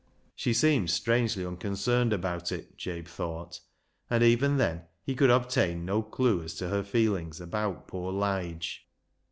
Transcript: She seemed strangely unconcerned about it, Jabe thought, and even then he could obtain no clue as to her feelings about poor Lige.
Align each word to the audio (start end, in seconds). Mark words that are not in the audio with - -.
She 0.33 0.51
seemed 0.55 0.89
strangely 0.89 1.45
unconcerned 1.45 2.11
about 2.11 2.51
it, 2.51 2.75
Jabe 2.75 3.05
thought, 3.05 3.59
and 4.09 4.23
even 4.23 4.57
then 4.57 4.85
he 5.03 5.13
could 5.13 5.29
obtain 5.29 5.85
no 5.85 6.01
clue 6.01 6.41
as 6.41 6.55
to 6.55 6.69
her 6.69 6.81
feelings 6.81 7.39
about 7.39 7.87
poor 7.87 8.11
Lige. 8.11 8.87